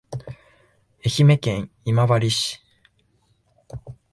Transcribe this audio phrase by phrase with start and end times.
[1.05, 2.59] 愛媛県今治市